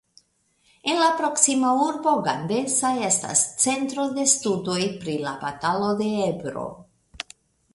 [0.91, 6.65] En la proksima urbo Gandesa estas Centro de Studoj pri la Batalo de Ebro.